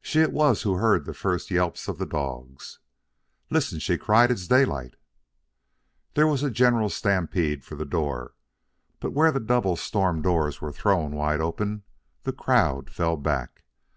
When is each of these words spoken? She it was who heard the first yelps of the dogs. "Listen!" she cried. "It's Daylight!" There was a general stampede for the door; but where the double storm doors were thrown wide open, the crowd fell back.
She 0.00 0.18
it 0.18 0.32
was 0.32 0.62
who 0.62 0.74
heard 0.78 1.04
the 1.04 1.14
first 1.14 1.48
yelps 1.48 1.86
of 1.86 1.98
the 1.98 2.04
dogs. 2.04 2.80
"Listen!" 3.48 3.78
she 3.78 3.96
cried. 3.96 4.32
"It's 4.32 4.48
Daylight!" 4.48 4.96
There 6.14 6.26
was 6.26 6.42
a 6.42 6.50
general 6.50 6.88
stampede 6.90 7.62
for 7.64 7.76
the 7.76 7.84
door; 7.84 8.34
but 8.98 9.12
where 9.12 9.30
the 9.30 9.38
double 9.38 9.76
storm 9.76 10.20
doors 10.20 10.60
were 10.60 10.72
thrown 10.72 11.12
wide 11.14 11.40
open, 11.40 11.84
the 12.24 12.32
crowd 12.32 12.90
fell 12.90 13.16
back. 13.16 13.62